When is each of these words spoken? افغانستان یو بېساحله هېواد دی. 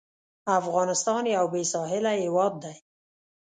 افغانستان 0.59 1.23
یو 1.37 1.45
بېساحله 1.53 2.11
هېواد 2.23 2.53
دی. 2.63 2.75